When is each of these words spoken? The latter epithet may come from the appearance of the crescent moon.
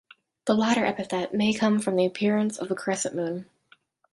The 0.45 0.55
latter 0.55 0.83
epithet 0.83 1.31
may 1.31 1.53
come 1.53 1.77
from 1.77 1.95
the 1.95 2.07
appearance 2.07 2.57
of 2.57 2.69
the 2.69 2.75
crescent 2.75 3.13
moon. 3.13 3.45